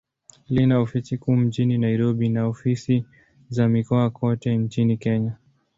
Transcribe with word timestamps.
Lina 0.49 0.79
ofisi 0.79 1.17
kuu 1.17 1.35
mjini 1.35 1.77
Nairobi, 1.77 2.29
na 2.29 2.45
ofisi 2.47 3.05
za 3.49 3.67
mikoa 3.67 4.09
kote 4.09 4.57
nchini 4.57 4.97
Kenya. 4.97 5.35